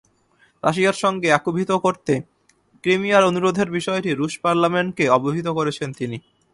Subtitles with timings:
[0.63, 2.13] রাশিয়ার সঙ্গে একীভূত করতে
[2.83, 6.17] ক্রিমিয়ার অনুরোধের বিষয়টি রুশ পার্লামেন্টকে অবহিত করেছেন তিনি।